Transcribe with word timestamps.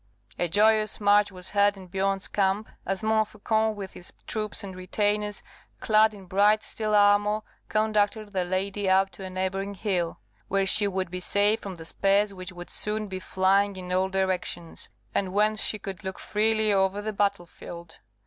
A 0.39 0.47
joyous 0.47 0.99
march 0.99 1.31
was 1.31 1.51
heard 1.51 1.77
in 1.77 1.85
Biorn's 1.85 2.27
camp, 2.27 2.67
as 2.87 3.03
Montfaucon, 3.03 3.75
with 3.75 3.93
his 3.93 4.11
troops 4.25 4.63
and 4.63 4.75
retainers, 4.75 5.43
clad 5.79 6.15
in 6.15 6.25
bright 6.25 6.63
steel 6.63 6.95
armour, 6.95 7.41
conducted 7.69 8.33
their 8.33 8.43
lady 8.45 8.89
up 8.89 9.11
to 9.11 9.23
a 9.23 9.29
neighbouring 9.29 9.75
hill, 9.75 10.17
where 10.47 10.65
she 10.65 10.87
would 10.87 11.11
be 11.11 11.19
safe 11.19 11.59
from 11.59 11.75
the 11.75 11.85
spears 11.85 12.33
which 12.33 12.51
would 12.51 12.71
soon 12.71 13.09
be 13.09 13.19
flying 13.19 13.75
in 13.75 13.93
all 13.93 14.09
directions, 14.09 14.89
and 15.13 15.33
whence 15.33 15.61
she 15.63 15.77
could 15.77 16.03
look 16.03 16.17
freely 16.17 16.73
over 16.73 16.99
the 17.03 17.13
battle 17.13 17.45
field. 17.45 17.99